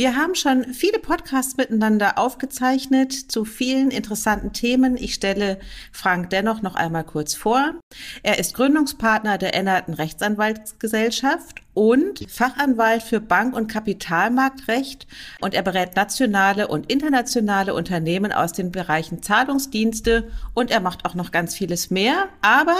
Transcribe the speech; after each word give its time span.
Wir 0.00 0.16
haben 0.16 0.34
schon 0.34 0.72
viele 0.72 0.98
Podcasts 0.98 1.58
miteinander 1.58 2.16
aufgezeichnet 2.16 3.12
zu 3.12 3.44
vielen 3.44 3.90
interessanten 3.90 4.54
Themen. 4.54 4.96
Ich 4.96 5.12
stelle 5.12 5.60
Frank 5.92 6.30
dennoch 6.30 6.62
noch 6.62 6.74
einmal 6.74 7.04
kurz 7.04 7.34
vor. 7.34 7.74
Er 8.22 8.38
ist 8.38 8.54
Gründungspartner 8.54 9.36
der 9.36 9.54
Ennerten 9.54 9.92
Rechtsanwaltsgesellschaft 9.92 11.60
und 11.74 12.24
Fachanwalt 12.30 13.02
für 13.02 13.20
Bank- 13.20 13.54
und 13.54 13.70
Kapitalmarktrecht 13.70 15.06
und 15.42 15.52
er 15.52 15.60
berät 15.60 15.96
nationale 15.96 16.68
und 16.68 16.90
internationale 16.90 17.74
Unternehmen 17.74 18.32
aus 18.32 18.54
den 18.54 18.72
Bereichen 18.72 19.22
Zahlungsdienste 19.22 20.30
und 20.54 20.70
er 20.70 20.80
macht 20.80 21.04
auch 21.04 21.14
noch 21.14 21.30
ganz 21.30 21.54
vieles 21.54 21.90
mehr. 21.90 22.30
Aber 22.40 22.78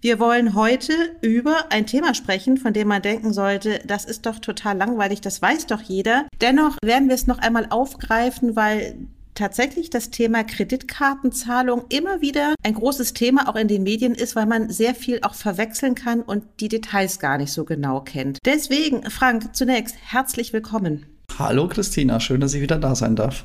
wir 0.00 0.18
wollen 0.18 0.54
heute 0.54 0.92
über 1.20 1.66
ein 1.70 1.86
Thema 1.86 2.14
sprechen, 2.14 2.56
von 2.56 2.72
dem 2.72 2.88
man 2.88 3.02
denken 3.02 3.32
sollte, 3.32 3.80
das 3.86 4.04
ist 4.04 4.26
doch 4.26 4.38
total 4.38 4.76
langweilig, 4.76 5.20
das 5.20 5.42
weiß 5.42 5.66
doch 5.66 5.80
jeder. 5.80 6.26
Dennoch 6.40 6.76
werden 6.84 7.08
wir 7.08 7.14
es 7.14 7.26
noch 7.26 7.38
einmal 7.38 7.66
aufgreifen, 7.70 8.56
weil 8.56 8.96
tatsächlich 9.38 9.88
das 9.88 10.10
Thema 10.10 10.42
Kreditkartenzahlung 10.42 11.84
immer 11.88 12.20
wieder 12.20 12.54
ein 12.64 12.74
großes 12.74 13.14
Thema 13.14 13.48
auch 13.48 13.54
in 13.54 13.68
den 13.68 13.84
Medien 13.84 14.14
ist, 14.14 14.34
weil 14.34 14.46
man 14.46 14.68
sehr 14.68 14.94
viel 14.94 15.20
auch 15.22 15.34
verwechseln 15.34 15.94
kann 15.94 16.22
und 16.22 16.44
die 16.60 16.68
Details 16.68 17.20
gar 17.20 17.38
nicht 17.38 17.52
so 17.52 17.64
genau 17.64 18.00
kennt. 18.00 18.38
Deswegen, 18.44 19.08
Frank, 19.10 19.54
zunächst 19.54 19.96
herzlich 20.00 20.52
willkommen. 20.52 21.06
Hallo 21.38 21.68
Christina, 21.68 22.18
schön, 22.18 22.40
dass 22.40 22.54
ich 22.54 22.62
wieder 22.62 22.78
da 22.78 22.96
sein 22.96 23.14
darf. 23.14 23.44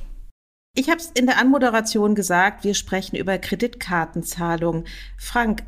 Ich 0.76 0.90
habe 0.90 0.98
es 0.98 1.12
in 1.14 1.28
der 1.28 1.38
Anmoderation 1.38 2.16
gesagt, 2.16 2.64
wir 2.64 2.74
sprechen 2.74 3.16
über 3.16 3.38
Kreditkartenzahlung. 3.38 4.86
Frank, 5.18 5.62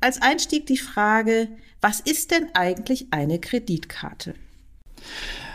als 0.00 0.22
Einstieg 0.22 0.66
die 0.66 0.76
Frage, 0.76 1.48
was 1.80 2.00
ist 2.00 2.30
denn 2.30 2.46
eigentlich 2.54 3.08
eine 3.10 3.38
Kreditkarte? 3.38 4.34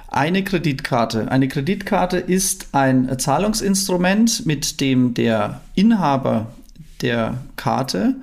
Eine 0.08 0.44
Kreditkarte. 0.44 1.32
Eine 1.32 1.48
Kreditkarte 1.48 2.18
ist 2.18 2.68
ein 2.74 3.18
Zahlungsinstrument, 3.18 4.46
mit 4.46 4.80
dem 4.80 5.14
der 5.14 5.62
Inhaber 5.76 6.54
der 7.02 7.40
Karte 7.56 8.16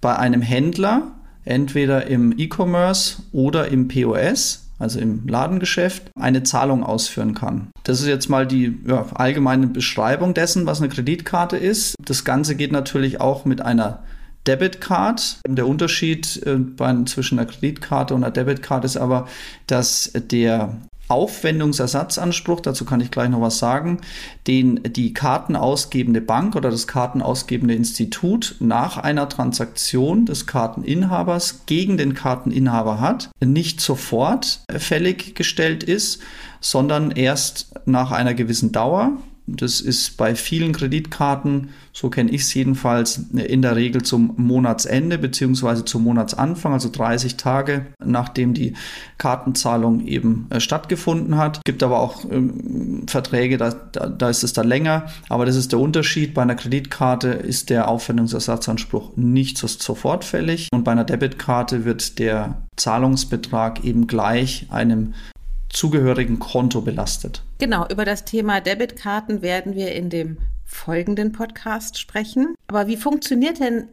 bei 0.00 0.16
einem 0.16 0.42
Händler, 0.42 1.12
entweder 1.44 2.06
im 2.06 2.34
E-Commerce 2.36 3.22
oder 3.32 3.68
im 3.68 3.88
POS, 3.88 4.66
also 4.78 5.00
im 5.00 5.26
Ladengeschäft, 5.26 6.10
eine 6.20 6.42
Zahlung 6.42 6.84
ausführen 6.84 7.34
kann. 7.34 7.68
Das 7.82 8.00
ist 8.00 8.06
jetzt 8.06 8.28
mal 8.28 8.46
die 8.46 8.78
ja, 8.86 9.06
allgemeine 9.14 9.66
Beschreibung 9.66 10.34
dessen, 10.34 10.66
was 10.66 10.80
eine 10.80 10.90
Kreditkarte 10.90 11.56
ist. 11.56 11.94
Das 12.04 12.24
Ganze 12.24 12.54
geht 12.54 12.72
natürlich 12.72 13.20
auch 13.20 13.46
mit 13.46 13.62
einer 13.62 14.02
Debit 14.46 14.80
Card. 14.80 15.40
Der 15.46 15.66
Unterschied 15.66 16.42
äh, 16.46 16.58
zwischen 17.04 17.38
einer 17.38 17.48
Kreditkarte 17.48 18.14
und 18.14 18.24
einer 18.24 18.32
Debit 18.32 18.62
Card 18.62 18.84
ist 18.84 18.96
aber, 18.96 19.28
dass 19.66 20.12
der 20.14 20.78
Aufwendungsersatzanspruch, 21.08 22.60
dazu 22.60 22.84
kann 22.84 23.00
ich 23.00 23.10
gleich 23.10 23.30
noch 23.30 23.40
was 23.40 23.58
sagen, 23.58 24.00
den 24.46 24.82
die 24.84 25.14
kartenausgebende 25.14 26.20
Bank 26.20 26.54
oder 26.54 26.70
das 26.70 26.86
kartenausgebende 26.86 27.74
Institut 27.74 28.56
nach 28.60 28.98
einer 28.98 29.28
Transaktion 29.28 30.26
des 30.26 30.46
Karteninhabers 30.46 31.62
gegen 31.66 31.96
den 31.96 32.14
Karteninhaber 32.14 33.00
hat, 33.00 33.30
nicht 33.40 33.80
sofort 33.80 34.60
fällig 34.70 35.34
gestellt 35.34 35.82
ist, 35.82 36.20
sondern 36.60 37.10
erst 37.10 37.72
nach 37.86 38.12
einer 38.12 38.34
gewissen 38.34 38.72
Dauer. 38.72 39.12
Das 39.56 39.80
ist 39.80 40.16
bei 40.16 40.34
vielen 40.34 40.72
Kreditkarten, 40.72 41.70
so 41.92 42.10
kenne 42.10 42.30
ich 42.30 42.42
es 42.42 42.54
jedenfalls, 42.54 43.24
in 43.32 43.62
der 43.62 43.76
Regel 43.76 44.02
zum 44.02 44.34
Monatsende 44.36 45.18
bzw. 45.18 45.84
zum 45.84 46.04
Monatsanfang, 46.04 46.72
also 46.72 46.90
30 46.90 47.36
Tage 47.36 47.86
nachdem 48.04 48.54
die 48.54 48.74
Kartenzahlung 49.18 50.06
eben 50.06 50.46
äh, 50.50 50.60
stattgefunden 50.60 51.36
hat. 51.36 51.58
Es 51.58 51.64
gibt 51.64 51.82
aber 51.82 52.00
auch 52.00 52.24
ähm, 52.30 53.04
Verträge, 53.06 53.58
da, 53.58 53.70
da, 53.70 54.08
da, 54.08 54.28
ist 54.28 54.44
es 54.44 54.52
dann 54.52 54.66
länger, 54.68 55.06
aber 55.28 55.46
das 55.46 55.56
ist 55.56 55.72
der 55.72 55.78
Unterschied. 55.78 56.34
Bei 56.34 56.42
einer 56.42 56.54
Kreditkarte 56.54 57.28
ist 57.28 57.70
der 57.70 57.88
Aufwendungsersatzanspruch 57.88 59.16
nicht 59.16 59.58
so, 59.58 59.66
sofort 59.66 60.24
fällig 60.24 60.68
und 60.72 60.84
bei 60.84 60.92
einer 60.92 61.04
Debitkarte 61.04 61.84
wird 61.84 62.18
der 62.18 62.62
Zahlungsbetrag 62.76 63.84
eben 63.84 64.06
gleich 64.06 64.66
einem 64.70 65.14
zugehörigen 65.70 66.38
Konto 66.38 66.80
belastet. 66.80 67.42
Genau, 67.58 67.86
über 67.88 68.04
das 68.04 68.24
Thema 68.24 68.60
Debitkarten 68.60 69.42
werden 69.42 69.74
wir 69.74 69.92
in 69.92 70.10
dem 70.10 70.38
folgenden 70.64 71.32
Podcast 71.32 71.98
sprechen. 71.98 72.54
Aber 72.68 72.86
wie 72.86 72.96
funktioniert 72.96 73.60
denn 73.60 73.88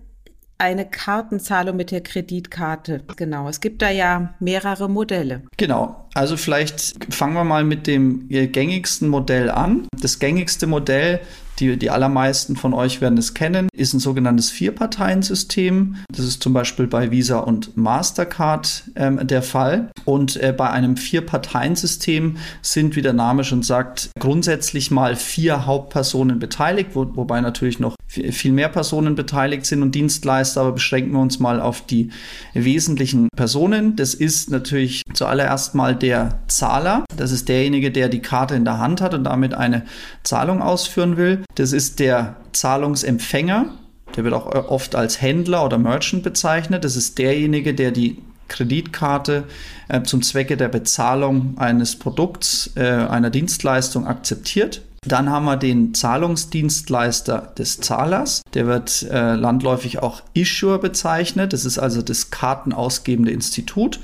eine 0.57 0.85
Kartenzahlung 0.85 1.75
mit 1.75 1.91
der 1.91 2.01
Kreditkarte? 2.01 3.01
Genau, 3.17 3.49
es 3.49 3.59
gibt 3.59 3.81
da 3.81 3.89
ja 3.89 4.33
mehrere 4.39 4.89
Modelle. 4.89 5.43
Genau, 5.57 6.07
also 6.13 6.37
vielleicht 6.37 7.13
fangen 7.13 7.33
wir 7.33 7.43
mal 7.43 7.63
mit 7.63 7.87
dem 7.87 8.27
gängigsten 8.29 9.09
Modell 9.09 9.49
an. 9.49 9.87
Das 9.99 10.19
gängigste 10.19 10.67
Modell 10.67 11.19
die, 11.59 11.77
die 11.77 11.89
allermeisten 11.89 12.55
von 12.55 12.73
euch 12.73 13.01
werden 13.01 13.17
es 13.17 13.33
kennen, 13.33 13.69
ist 13.73 13.93
ein 13.93 13.99
sogenanntes 13.99 14.51
Vier-Parteien-System. 14.51 15.97
Das 16.09 16.25
ist 16.25 16.43
zum 16.43 16.53
Beispiel 16.53 16.87
bei 16.87 17.11
Visa 17.11 17.39
und 17.39 17.77
Mastercard 17.77 18.83
ähm, 18.95 19.25
der 19.25 19.41
Fall. 19.41 19.89
Und 20.03 20.35
äh, 20.37 20.53
bei 20.55 20.69
einem 20.69 20.97
Vier-Parteien-System 20.97 22.37
sind, 22.61 22.95
wie 22.95 23.01
der 23.01 23.13
Name 23.13 23.43
schon 23.43 23.63
sagt, 23.63 24.09
grundsätzlich 24.19 24.91
mal 24.91 25.15
vier 25.15 25.65
Hauptpersonen 25.65 26.39
beteiligt, 26.39 26.91
wo, 26.93 27.07
wobei 27.15 27.41
natürlich 27.41 27.79
noch 27.79 27.95
viel 28.07 28.51
mehr 28.51 28.69
Personen 28.69 29.15
beteiligt 29.15 29.65
sind 29.65 29.81
und 29.81 29.93
Dienstleister, 29.93 30.61
aber 30.61 30.73
beschränken 30.73 31.13
wir 31.13 31.19
uns 31.19 31.39
mal 31.39 31.59
auf 31.59 31.85
die 31.85 32.11
wesentlichen 32.53 33.29
Personen. 33.35 33.95
Das 33.95 34.13
ist 34.13 34.51
natürlich 34.51 35.01
zuallererst 35.13 35.75
mal 35.75 35.95
der 35.95 36.39
Zahler. 36.47 37.05
Das 37.17 37.31
ist 37.31 37.49
derjenige, 37.49 37.91
der 37.91 38.09
die 38.09 38.21
Karte 38.21 38.55
in 38.55 38.65
der 38.65 38.77
Hand 38.77 39.01
hat 39.01 39.13
und 39.13 39.23
damit 39.25 39.53
eine 39.53 39.85
Zahlung 40.23 40.61
ausführen 40.61 41.17
will. 41.17 41.44
Das 41.53 41.71
ist 41.71 41.99
der 41.99 42.35
Zahlungsempfänger. 42.51 43.67
Der 44.15 44.23
wird 44.23 44.33
auch 44.33 44.47
oft 44.69 44.95
als 44.95 45.21
Händler 45.21 45.65
oder 45.65 45.77
Merchant 45.77 46.23
bezeichnet. 46.23 46.83
Das 46.83 46.95
ist 46.95 47.17
derjenige, 47.17 47.73
der 47.73 47.91
die 47.91 48.21
Kreditkarte 48.47 49.45
äh, 49.87 50.03
zum 50.03 50.21
Zwecke 50.21 50.57
der 50.57 50.69
Bezahlung 50.69 51.57
eines 51.57 51.97
Produkts, 51.97 52.71
äh, 52.75 52.83
einer 52.83 53.29
Dienstleistung 53.29 54.07
akzeptiert. 54.07 54.81
Dann 55.07 55.29
haben 55.29 55.45
wir 55.45 55.57
den 55.57 55.93
Zahlungsdienstleister 55.93 57.53
des 57.57 57.79
Zahlers. 57.79 58.41
Der 58.53 58.65
wird 58.65 59.03
äh, 59.03 59.35
landläufig 59.35 60.01
auch 60.01 60.21
Issuer 60.33 60.79
bezeichnet. 60.79 61.53
Das 61.53 61.63
ist 61.65 61.77
also 61.77 62.01
das 62.01 62.31
kartenausgebende 62.31 63.31
Institut. 63.31 63.99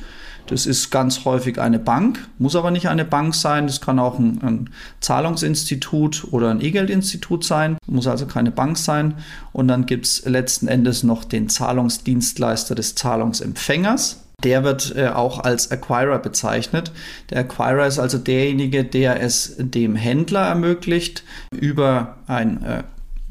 Das 0.48 0.66
ist 0.66 0.92
ganz 0.92 1.24
häufig 1.26 1.60
eine 1.60 1.80
Bank, 1.80 2.28
muss 2.38 2.56
aber 2.56 2.72
nicht 2.72 2.90
eine 2.90 3.06
Bank 3.06 3.36
sein. 3.36 3.68
Das 3.68 3.82
kann 3.82 4.00
auch 4.00 4.20
ein, 4.20 4.42
ein 4.42 4.70
Zahlungsinstitut 5.00 6.28
oder 6.32 6.50
ein 6.50 6.62
E-Geldinstitut 6.62 7.44
sein, 7.44 7.78
muss 7.88 8.08
also 8.08 8.26
keine 8.26 8.52
Bank 8.52 8.78
sein. 8.78 9.16
Und 9.54 9.68
dann 9.68 9.86
gibt 9.86 10.06
es 10.06 10.26
letzten 10.26 10.68
Endes 10.68 11.04
noch 11.04 11.24
den 11.24 11.50
Zahlungsdienstleister 11.50 12.76
des 12.76 12.96
Zahlungsempfängers. 12.96 14.24
Der 14.44 14.64
wird 14.64 14.96
äh, 14.96 15.10
auch 15.10 15.40
als 15.40 15.72
Acquirer 15.72 16.20
bezeichnet. 16.20 16.92
Der 17.30 17.40
Acquirer 17.40 17.86
ist 17.86 18.00
also 18.00 18.18
derjenige, 18.18 18.84
der 18.84 19.22
es 19.22 19.56
dem 19.58 19.96
Händler 19.96 20.48
ermöglicht, 20.48 21.24
über 21.52 22.18
ein 22.28 22.64
äh, 22.64 22.84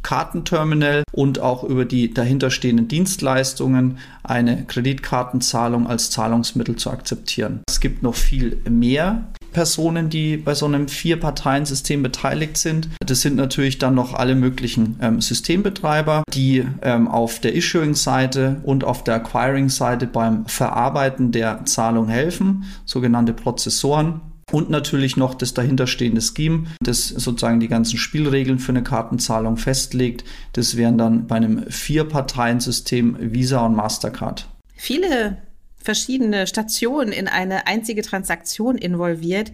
Kartenterminal 0.02 1.02
und 1.12 1.40
auch 1.40 1.64
über 1.64 1.84
die 1.84 2.12
dahinterstehenden 2.12 2.88
Dienstleistungen 2.88 3.98
eine 4.22 4.64
Kreditkartenzahlung 4.64 5.86
als 5.86 6.10
Zahlungsmittel 6.10 6.76
zu 6.76 6.90
akzeptieren. 6.90 7.60
Es 7.68 7.80
gibt 7.80 8.02
noch 8.02 8.14
viel 8.14 8.60
mehr 8.68 9.24
Personen, 9.52 10.10
die 10.10 10.36
bei 10.36 10.54
so 10.54 10.66
einem 10.66 10.88
Vier-Parteien-System 10.88 12.02
beteiligt 12.02 12.56
sind. 12.56 12.88
Das 13.04 13.20
sind 13.20 13.36
natürlich 13.36 13.78
dann 13.78 13.94
noch 13.94 14.14
alle 14.14 14.34
möglichen 14.34 14.96
ähm, 15.02 15.20
Systembetreiber, 15.20 16.22
die 16.32 16.64
ähm, 16.82 17.08
auf 17.08 17.40
der 17.40 17.54
Issuing-Seite 17.54 18.60
und 18.62 18.84
auf 18.84 19.04
der 19.04 19.16
Acquiring-Seite 19.16 20.06
beim 20.06 20.46
Verarbeiten 20.46 21.32
der 21.32 21.64
Zahlung 21.66 22.08
helfen, 22.08 22.64
sogenannte 22.84 23.32
Prozessoren 23.32 24.20
und 24.52 24.70
natürlich 24.70 25.16
noch 25.16 25.34
das 25.34 25.54
dahinterstehende 25.54 26.20
Scheme, 26.20 26.66
das 26.82 27.08
sozusagen 27.08 27.60
die 27.60 27.68
ganzen 27.68 27.98
Spielregeln 27.98 28.58
für 28.58 28.72
eine 28.72 28.82
Kartenzahlung 28.82 29.56
festlegt. 29.56 30.24
Das 30.52 30.76
wären 30.76 30.98
dann 30.98 31.26
bei 31.26 31.36
einem 31.36 31.70
Vier-Parteien-System 31.70 33.16
Visa 33.20 33.64
und 33.64 33.74
Mastercard. 33.74 34.48
Viele 34.74 35.38
verschiedene 35.76 36.46
Stationen 36.46 37.12
in 37.12 37.28
eine 37.28 37.66
einzige 37.66 38.02
Transaktion 38.02 38.76
involviert. 38.76 39.52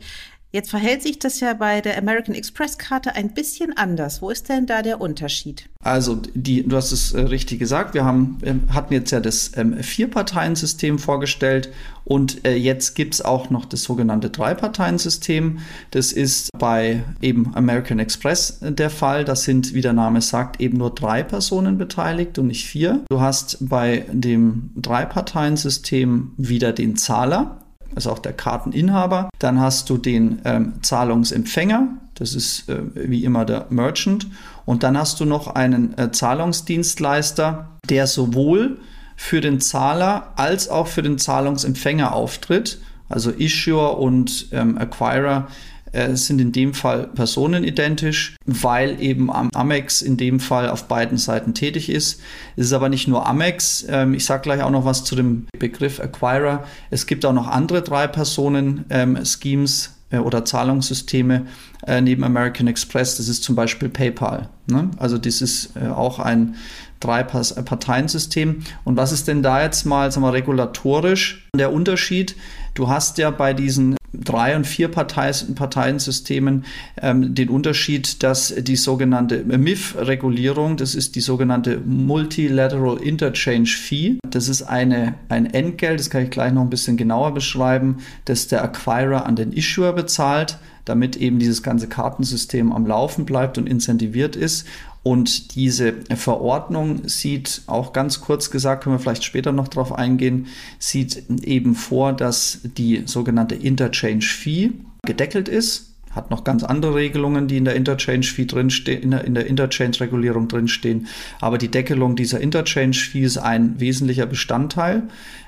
Jetzt 0.56 0.70
verhält 0.70 1.02
sich 1.02 1.18
das 1.18 1.40
ja 1.40 1.52
bei 1.52 1.82
der 1.82 1.98
American 1.98 2.34
Express 2.34 2.78
Karte 2.78 3.14
ein 3.14 3.34
bisschen 3.34 3.76
anders. 3.76 4.22
Wo 4.22 4.30
ist 4.30 4.48
denn 4.48 4.64
da 4.64 4.80
der 4.80 5.02
Unterschied? 5.02 5.68
Also, 5.82 6.16
die, 6.32 6.66
du 6.66 6.76
hast 6.76 6.92
es 6.92 7.12
äh, 7.12 7.20
richtig 7.20 7.58
gesagt. 7.58 7.92
Wir 7.92 8.06
haben, 8.06 8.38
äh, 8.40 8.54
hatten 8.72 8.94
jetzt 8.94 9.10
ja 9.10 9.20
das 9.20 9.52
ähm, 9.56 9.82
Vier-Parteien-System 9.82 10.98
vorgestellt 10.98 11.68
und 12.04 12.46
äh, 12.46 12.56
jetzt 12.56 12.94
gibt 12.94 13.12
es 13.12 13.20
auch 13.20 13.50
noch 13.50 13.66
das 13.66 13.82
sogenannte 13.82 14.30
Drei-Parteien-System. 14.30 15.58
Das 15.90 16.10
ist 16.10 16.48
bei 16.58 17.04
eben 17.20 17.54
American 17.54 17.98
Express 17.98 18.62
äh, 18.62 18.72
der 18.72 18.88
Fall. 18.88 19.26
Da 19.26 19.36
sind, 19.36 19.74
wie 19.74 19.82
der 19.82 19.92
Name 19.92 20.22
sagt, 20.22 20.58
eben 20.58 20.78
nur 20.78 20.94
drei 20.94 21.22
Personen 21.22 21.76
beteiligt 21.76 22.38
und 22.38 22.46
nicht 22.46 22.64
vier. 22.64 23.04
Du 23.10 23.20
hast 23.20 23.58
bei 23.60 24.06
dem 24.10 24.70
Drei-Parteien-System 24.74 26.32
wieder 26.38 26.72
den 26.72 26.96
Zahler 26.96 27.58
also 27.96 28.12
auch 28.12 28.20
der 28.20 28.34
Karteninhaber. 28.34 29.30
Dann 29.40 29.60
hast 29.60 29.90
du 29.90 29.96
den 29.96 30.40
ähm, 30.44 30.74
Zahlungsempfänger, 30.82 31.88
das 32.14 32.34
ist 32.34 32.68
äh, 32.68 32.78
wie 32.94 33.24
immer 33.24 33.44
der 33.44 33.66
Merchant. 33.70 34.28
Und 34.64 34.82
dann 34.82 34.96
hast 34.96 35.18
du 35.18 35.24
noch 35.24 35.48
einen 35.48 35.96
äh, 35.98 36.12
Zahlungsdienstleister, 36.12 37.68
der 37.88 38.06
sowohl 38.06 38.78
für 39.16 39.40
den 39.40 39.60
Zahler 39.60 40.32
als 40.36 40.68
auch 40.68 40.86
für 40.86 41.02
den 41.02 41.18
Zahlungsempfänger 41.18 42.14
auftritt. 42.14 42.78
Also 43.08 43.30
Issuer 43.30 43.98
und 43.98 44.48
ähm, 44.52 44.78
Acquirer 44.78 45.48
äh, 45.96 46.14
sind 46.14 46.40
in 46.40 46.52
dem 46.52 46.74
Fall 46.74 47.08
personenidentisch, 47.08 48.36
weil 48.44 49.00
eben 49.00 49.30
Amex 49.32 50.02
in 50.02 50.16
dem 50.16 50.40
Fall 50.40 50.68
auf 50.68 50.88
beiden 50.88 51.16
Seiten 51.16 51.54
tätig 51.54 51.88
ist. 51.88 52.20
Es 52.56 52.66
ist 52.66 52.72
aber 52.74 52.88
nicht 52.90 53.08
nur 53.08 53.26
Amex. 53.26 53.86
Ähm, 53.88 54.12
ich 54.12 54.26
sage 54.26 54.42
gleich 54.42 54.62
auch 54.62 54.70
noch 54.70 54.84
was 54.84 55.04
zu 55.04 55.16
dem 55.16 55.46
Begriff 55.58 55.98
Acquirer. 55.98 56.64
Es 56.90 57.06
gibt 57.06 57.24
auch 57.24 57.32
noch 57.32 57.46
andere 57.46 57.82
drei 57.82 58.06
Personen-Schemes 58.06 59.94
ähm, 60.12 60.18
äh, 60.18 60.22
oder 60.22 60.44
Zahlungssysteme 60.44 61.46
äh, 61.86 62.02
neben 62.02 62.24
American 62.24 62.66
Express. 62.66 63.16
Das 63.16 63.28
ist 63.28 63.42
zum 63.42 63.56
Beispiel 63.56 63.88
PayPal. 63.88 64.50
Ne? 64.66 64.90
Also 64.98 65.16
das 65.16 65.40
ist 65.40 65.76
äh, 65.76 65.88
auch 65.88 66.18
ein 66.18 66.56
Drei-Parteien-System. 67.00 68.62
Und 68.84 68.96
was 68.96 69.12
ist 69.12 69.28
denn 69.28 69.42
da 69.42 69.62
jetzt 69.62 69.84
mal 69.84 70.10
sagen 70.10 70.26
wir, 70.26 70.32
regulatorisch 70.32 71.48
der 71.54 71.72
Unterschied? 71.72 72.36
Du 72.74 72.88
hast 72.88 73.18
ja 73.18 73.30
bei 73.30 73.54
diesen 73.54 73.96
drei- 74.24 74.56
und 74.56 74.66
vier 74.66 74.88
Parteiensystemen 74.88 76.64
ähm, 77.00 77.34
den 77.34 77.48
Unterschied, 77.48 78.22
dass 78.22 78.54
die 78.56 78.76
sogenannte 78.76 79.44
MIF-Regulierung, 79.44 80.76
das 80.76 80.94
ist 80.94 81.14
die 81.14 81.20
sogenannte 81.20 81.80
Multilateral 81.84 82.98
Interchange 82.98 83.66
Fee, 83.66 84.18
das 84.30 84.48
ist 84.48 84.62
eine, 84.62 85.14
ein 85.28 85.46
Entgelt, 85.46 86.00
das 86.00 86.10
kann 86.10 86.24
ich 86.24 86.30
gleich 86.30 86.52
noch 86.52 86.62
ein 86.62 86.70
bisschen 86.70 86.96
genauer 86.96 87.34
beschreiben, 87.34 87.98
das 88.24 88.48
der 88.48 88.62
Acquirer 88.62 89.26
an 89.26 89.36
den 89.36 89.52
Issuer 89.52 89.92
bezahlt, 89.92 90.58
damit 90.84 91.16
eben 91.16 91.38
dieses 91.38 91.62
ganze 91.62 91.88
Kartensystem 91.88 92.72
am 92.72 92.86
Laufen 92.86 93.26
bleibt 93.26 93.58
und 93.58 93.66
incentiviert 93.68 94.36
ist. 94.36 94.66
Und 95.06 95.54
diese 95.54 95.94
Verordnung 96.16 97.06
sieht 97.06 97.62
auch 97.68 97.92
ganz 97.92 98.20
kurz 98.20 98.50
gesagt, 98.50 98.82
können 98.82 98.96
wir 98.96 98.98
vielleicht 98.98 99.22
später 99.22 99.52
noch 99.52 99.68
darauf 99.68 99.92
eingehen, 99.92 100.48
sieht 100.80 101.30
eben 101.44 101.76
vor, 101.76 102.12
dass 102.12 102.58
die 102.64 103.04
sogenannte 103.06 103.54
Interchange 103.54 104.22
Fee 104.22 104.72
gedeckelt 105.04 105.48
ist 105.48 105.95
hat 106.16 106.30
noch 106.30 106.42
ganz 106.42 106.64
andere 106.64 106.94
Regelungen, 106.94 107.46
die 107.46 107.58
in 107.58 107.64
der 107.64 107.76
Interchange-Fee 107.76 108.46
drinstehen, 108.46 109.02
in 109.02 109.10
der, 109.12 109.24
in 109.24 109.34
der 109.34 109.46
Interchange-Regulierung 109.46 110.48
drinstehen. 110.48 111.06
Aber 111.40 111.58
die 111.58 111.68
Deckelung 111.68 112.16
dieser 112.16 112.40
Interchange-Fee 112.40 113.22
ist 113.22 113.38
ein 113.38 113.78
wesentlicher 113.78 114.26
Bestandteil. 114.26 115.04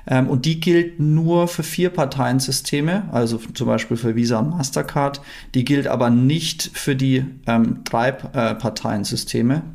Ähm, 0.07 0.27
und 0.27 0.45
die 0.45 0.59
gilt 0.59 0.99
nur 0.99 1.47
für 1.47 1.63
vier 1.63 1.89
Parteiensysteme, 1.89 3.09
also 3.11 3.39
zum 3.53 3.67
Beispiel 3.67 3.97
für 3.97 4.15
Visa 4.15 4.39
und 4.39 4.51
Mastercard. 4.51 5.21
Die 5.55 5.65
gilt 5.65 5.87
aber 5.87 6.09
nicht 6.09 6.71
für 6.73 6.95
die 6.95 7.25
ähm, 7.47 7.79
drei 7.83 8.09
äh. 8.09 8.55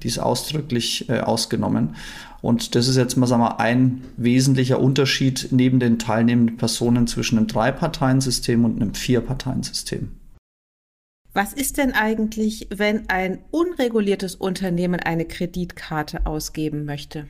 Die 0.03 0.09
ist 0.09 0.19
ausdrücklich 0.19 1.09
äh, 1.09 1.21
ausgenommen. 1.21 1.97
Und 2.45 2.75
das 2.75 2.89
ist 2.89 2.97
jetzt 2.97 3.17
mal 3.17 3.27
sagen 3.27 3.43
wir, 3.43 3.59
ein 3.59 4.03
wesentlicher 4.19 4.79
Unterschied 4.79 5.49
neben 5.51 5.81
den 5.81 5.99
teilnehmenden 5.99 6.59
Personen 6.59 7.07
zwischen 7.07 7.39
einem 7.39 7.47
Drei-Parteien-System 7.47 8.67
und 8.67 8.83
einem 8.83 8.93
Vier-Parteien-System. 8.93 10.11
Was 11.35 11.53
ist 11.53 11.79
denn 11.79 11.93
eigentlich, 11.93 12.69
wenn 12.71 13.09
ein 13.09 13.41
unreguliertes 13.51 14.37
Unternehmen 14.37 15.01
eine 15.01 15.25
Kreditkarte 15.25 16.27
ausgeben 16.27 16.85
möchte? 16.85 17.27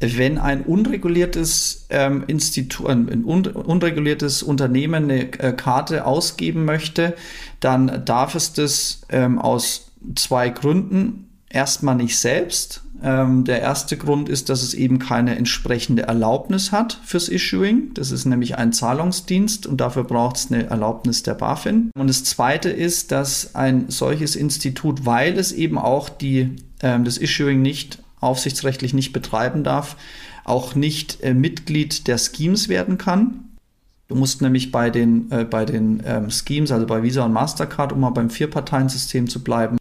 Wenn 0.00 0.38
ein 0.38 0.62
unreguliertes 0.62 1.86
ähm, 1.88 2.24
Institut, 2.26 2.88
ein 2.88 3.24
un 3.24 3.46
unreguliertes 3.46 4.42
Unternehmen 4.42 5.04
eine 5.04 5.32
äh, 5.38 5.52
Karte 5.52 6.04
ausgeben 6.04 6.64
möchte, 6.64 7.14
dann 7.60 8.04
darf 8.04 8.34
es 8.34 8.52
das 8.52 9.02
ähm, 9.08 9.38
aus 9.38 9.92
zwei 10.16 10.48
Gründen. 10.50 11.30
Erstmal 11.48 11.94
nicht 11.94 12.18
selbst, 12.18 12.82
ähm, 13.02 13.44
der 13.44 13.60
erste 13.60 13.96
Grund 13.96 14.28
ist, 14.28 14.48
dass 14.48 14.62
es 14.62 14.74
eben 14.74 14.98
keine 14.98 15.36
entsprechende 15.36 16.02
Erlaubnis 16.02 16.72
hat 16.72 17.00
fürs 17.04 17.28
Issuing. 17.28 17.92
Das 17.94 18.10
ist 18.10 18.24
nämlich 18.24 18.56
ein 18.56 18.72
Zahlungsdienst 18.72 19.66
und 19.66 19.80
dafür 19.80 20.04
braucht 20.04 20.36
es 20.36 20.50
eine 20.50 20.66
Erlaubnis 20.66 21.22
der 21.22 21.34
BaFin. 21.34 21.90
Und 21.96 22.08
das 22.08 22.24
zweite 22.24 22.70
ist, 22.70 23.12
dass 23.12 23.54
ein 23.54 23.86
solches 23.88 24.36
Institut, 24.36 25.04
weil 25.04 25.38
es 25.38 25.52
eben 25.52 25.78
auch 25.78 26.08
die, 26.08 26.56
äh, 26.80 27.00
das 27.00 27.18
Issuing 27.18 27.62
nicht 27.62 27.98
aufsichtsrechtlich 28.20 28.94
nicht 28.94 29.12
betreiben 29.12 29.64
darf, 29.64 29.96
auch 30.44 30.74
nicht 30.74 31.22
äh, 31.22 31.34
Mitglied 31.34 32.06
der 32.06 32.18
Schemes 32.18 32.68
werden 32.68 32.98
kann. 32.98 33.44
Du 34.08 34.14
musst 34.14 34.42
nämlich 34.42 34.70
bei 34.70 34.90
den, 34.90 35.30
äh, 35.30 35.44
bei 35.44 35.64
den 35.64 36.02
ähm, 36.06 36.30
Schemes, 36.30 36.70
also 36.70 36.86
bei 36.86 37.02
Visa 37.02 37.24
und 37.24 37.32
Mastercard, 37.32 37.92
um 37.92 38.00
mal 38.00 38.10
beim 38.10 38.30
Vierparteiensystem 38.30 39.28
zu 39.28 39.42
bleiben, 39.42 39.78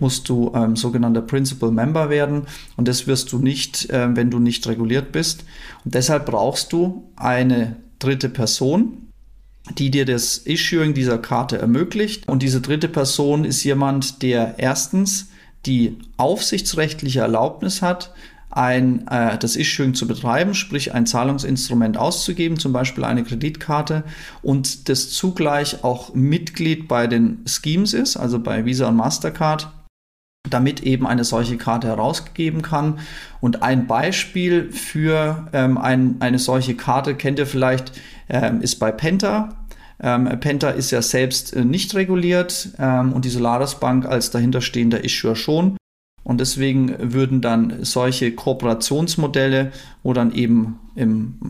musst 0.00 0.28
du 0.28 0.52
ähm, 0.54 0.76
sogenannter 0.76 1.22
Principal 1.22 1.70
Member 1.70 2.10
werden 2.10 2.42
und 2.76 2.88
das 2.88 3.06
wirst 3.06 3.32
du 3.32 3.38
nicht, 3.38 3.90
äh, 3.90 4.14
wenn 4.14 4.30
du 4.30 4.38
nicht 4.38 4.66
reguliert 4.66 5.12
bist. 5.12 5.44
Und 5.84 5.94
deshalb 5.94 6.26
brauchst 6.26 6.72
du 6.72 7.10
eine 7.16 7.76
dritte 7.98 8.28
Person, 8.28 9.08
die 9.78 9.90
dir 9.90 10.04
das 10.04 10.38
Issuing 10.38 10.94
dieser 10.94 11.18
Karte 11.18 11.58
ermöglicht. 11.58 12.28
Und 12.28 12.42
diese 12.42 12.60
dritte 12.60 12.88
Person 12.88 13.44
ist 13.44 13.62
jemand, 13.62 14.22
der 14.22 14.54
erstens 14.58 15.28
die 15.66 15.98
aufsichtsrechtliche 16.16 17.20
Erlaubnis 17.20 17.82
hat, 17.82 18.12
ein, 18.50 19.06
äh, 19.08 19.38
das 19.38 19.54
Issuing 19.56 19.94
zu 19.94 20.08
betreiben, 20.08 20.54
sprich 20.54 20.92
ein 20.92 21.06
Zahlungsinstrument 21.06 21.96
auszugeben, 21.96 22.58
zum 22.58 22.72
Beispiel 22.72 23.04
eine 23.04 23.22
Kreditkarte 23.22 24.02
und 24.42 24.88
das 24.88 25.10
zugleich 25.10 25.84
auch 25.84 26.14
Mitglied 26.14 26.88
bei 26.88 27.06
den 27.06 27.44
Schemes 27.46 27.94
ist, 27.94 28.16
also 28.16 28.40
bei 28.40 28.64
Visa 28.64 28.88
und 28.88 28.96
Mastercard 28.96 29.70
damit 30.48 30.82
eben 30.82 31.06
eine 31.06 31.24
solche 31.24 31.56
Karte 31.56 31.88
herausgegeben 31.88 32.62
kann. 32.62 32.98
Und 33.40 33.62
ein 33.62 33.86
Beispiel 33.86 34.72
für 34.72 35.48
ähm, 35.52 35.76
ein, 35.76 36.16
eine 36.20 36.38
solche 36.38 36.74
Karte 36.74 37.14
kennt 37.14 37.38
ihr 37.38 37.46
vielleicht, 37.46 37.92
ähm, 38.28 38.62
ist 38.62 38.76
bei 38.76 38.90
Penta. 38.90 39.56
Ähm, 40.02 40.28
Penta 40.40 40.70
ist 40.70 40.90
ja 40.92 41.02
selbst 41.02 41.54
äh, 41.54 41.64
nicht 41.64 41.94
reguliert 41.94 42.70
ähm, 42.78 43.12
und 43.12 43.24
die 43.26 43.30
Solaris 43.30 43.74
Bank 43.74 44.06
als 44.06 44.30
dahinterstehender 44.30 45.04
Issuer 45.04 45.36
schon. 45.36 45.76
Und 46.22 46.40
deswegen 46.40 46.94
würden 47.12 47.40
dann 47.40 47.84
solche 47.84 48.32
Kooperationsmodelle, 48.32 49.72
wo 50.02 50.12
dann 50.12 50.32
eben 50.32 50.78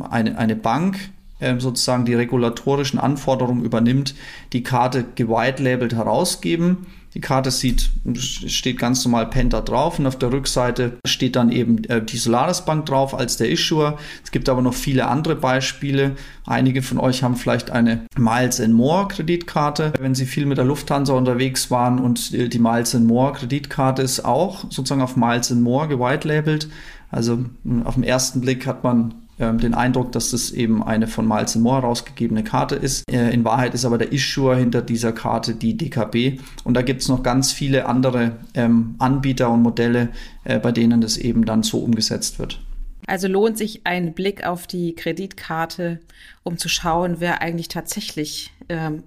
eine, 0.09 0.39
eine 0.39 0.57
Bank 0.57 0.97
ähm, 1.41 1.61
sozusagen 1.61 2.05
die 2.05 2.15
regulatorischen 2.15 3.01
Anforderungen 3.01 3.65
übernimmt, 3.65 4.15
die 4.53 4.63
Karte 4.63 5.05
gewitelabelt 5.17 5.95
herausgeben 5.95 6.87
die 7.15 7.21
Karte 7.21 7.51
sieht, 7.51 7.91
steht 8.15 8.79
ganz 8.79 9.05
normal 9.05 9.27
Penta 9.27 9.61
drauf 9.61 9.99
und 9.99 10.07
auf 10.07 10.17
der 10.17 10.33
Rückseite 10.33 10.99
steht 11.05 11.35
dann 11.37 11.51
eben 11.51 11.83
äh, 11.85 12.03
die 12.03 12.17
Solaris 12.17 12.65
Bank 12.65 12.87
drauf 12.87 13.15
als 13.15 13.37
der 13.37 13.51
Issuer. 13.51 13.99
Es 14.23 14.31
gibt 14.31 14.49
aber 14.49 14.63
noch 14.63 14.75
viele 14.75 15.09
andere 15.09 15.35
Beispiele. 15.35 16.17
Einige 16.47 16.83
von 16.83 16.99
euch 16.99 17.23
haben 17.23 17.37
vielleicht 17.37 17.71
eine 17.71 18.07
Miles 18.17 18.67
More 18.69 19.09
Kreditkarte, 19.09 19.93
wenn 19.99 20.15
sie 20.15 20.27
viel 20.27 20.47
mit 20.47 20.59
der 20.59 20.65
Lufthansa 20.65 21.13
unterwegs 21.15 21.71
waren 21.71 21.99
und 21.99 22.33
äh, 22.33 22.49
die 22.49 22.61
Miles 22.61 22.95
More 22.95 23.33
Kreditkarte 23.33 24.03
ist 24.03 24.25
auch 24.25 24.71
sozusagen 24.71 25.03
auf 25.03 25.17
Miles 25.17 25.51
More 25.51 25.89
gewitelabelt. 25.89 26.69
Also 27.11 27.45
auf 27.85 27.95
den 27.95 28.05
ersten 28.05 28.41
Blick 28.41 28.69
hat 28.69 28.85
man 28.85 29.15
ähm, 29.41 29.59
den 29.59 29.75
Eindruck, 29.75 30.13
dass 30.13 30.31
das 30.31 30.51
eben 30.51 30.83
eine 30.83 31.07
von 31.07 31.27
Miles 31.27 31.57
Moore 31.57 31.83
herausgegebene 31.83 32.45
Karte 32.45 32.77
ist. 32.77 33.11
Äh, 33.11 33.31
in 33.31 33.45
Wahrheit 33.45 33.75
ist 33.75 33.85
aber 33.85 33.99
der 33.99 34.13
Issuer 34.13 34.57
hinter 34.57 34.83
dieser 34.83 35.13
Karte 35.13 35.55
die 35.55 35.77
DKB. 35.77 36.41
Und 36.63 36.75
da 36.75 36.83
gibt 36.83 37.01
es 37.03 37.09
noch 37.09 37.23
ganz 37.23 37.51
viele 37.51 37.87
andere 37.87 38.37
ähm, 38.55 38.95
Anbieter 38.99 39.51
und 39.51 39.63
Modelle, 39.63 40.11
äh, 40.45 40.59
bei 40.59 40.73
denen 40.73 41.01
das 41.01 41.17
eben 41.17 41.45
dann 41.47 41.63
so 41.63 41.79
umgesetzt 41.79 42.39
wird. 42.39 42.61
Also 43.07 43.29
lohnt 43.29 43.57
sich 43.59 43.87
ein 43.87 44.13
Blick 44.13 44.47
auf 44.47 44.67
die 44.67 44.95
Kreditkarte, 44.95 46.01
um 46.43 46.59
zu 46.59 46.69
schauen, 46.69 47.17
wer 47.19 47.41
eigentlich 47.41 47.69
tatsächlich 47.69 48.53
ähm, 48.69 49.03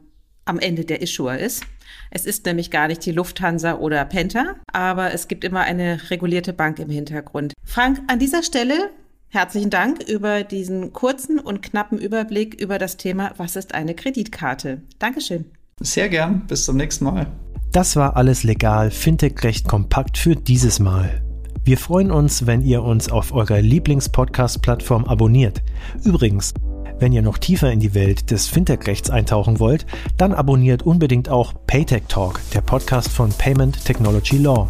am 0.46 0.60
Ende 0.60 0.84
der 0.84 1.02
Issuer 1.02 1.38
ist. 1.38 1.64
Es 2.10 2.26
ist 2.26 2.46
nämlich 2.46 2.72
gar 2.72 2.88
nicht 2.88 3.06
die 3.06 3.12
Lufthansa 3.12 3.76
oder 3.76 4.04
Penta, 4.06 4.56
aber 4.72 5.14
es 5.14 5.28
gibt 5.28 5.44
immer 5.44 5.62
eine 5.62 6.10
regulierte 6.10 6.54
Bank 6.54 6.80
im 6.80 6.90
Hintergrund. 6.90 7.54
Frank, 7.64 8.02
an 8.08 8.20
dieser 8.20 8.44
Stelle 8.44 8.90
Herzlichen 9.34 9.72
Dank 9.72 10.04
über 10.08 10.44
diesen 10.44 10.94
kurzen 10.94 11.40
und 11.40 11.64
knappen 11.64 11.98
Überblick 11.98 12.54
über 12.62 12.78
das 12.78 12.98
Thema 12.98 13.32
Was 13.38 13.56
ist 13.56 13.74
eine 13.74 13.96
Kreditkarte? 13.96 14.84
Dankeschön. 15.00 15.46
Sehr 15.80 16.08
gern. 16.08 16.46
Bis 16.46 16.66
zum 16.66 16.78
nächsten 16.78 17.06
Mal. 17.06 17.26
Das 17.72 17.96
war 17.96 18.16
alles 18.16 18.44
legal, 18.44 18.92
Fintech 18.92 19.44
recht 19.44 19.68
kompakt 19.68 20.20
für 20.20 20.36
dieses 20.36 20.78
Mal. 20.80 21.24
Wir 21.66 21.80
freuen 21.80 22.12
uns, 22.12 22.46
wenn 22.46 22.62
ihr 22.62 22.84
uns 22.84 23.12
auf 23.12 23.34
eurer 23.34 23.60
Lieblings-Podcast-Plattform 23.60 25.06
abonniert. 25.06 25.64
Übrigens, 26.04 26.54
wenn 27.00 27.12
ihr 27.12 27.24
noch 27.24 27.40
tiefer 27.40 27.72
in 27.72 27.80
die 27.80 27.96
Welt 27.96 28.30
des 28.30 28.46
Fintech-Rechts 28.46 29.10
eintauchen 29.10 29.60
wollt, 29.60 29.88
dann 30.16 30.36
abonniert 30.36 30.84
unbedingt 30.84 31.28
auch 31.28 31.56
Paytech 31.66 32.04
Talk, 32.08 32.40
der 32.54 32.62
Podcast 32.62 33.10
von 33.10 33.32
Payment 33.32 33.84
Technology 33.84 34.38
Law. 34.38 34.70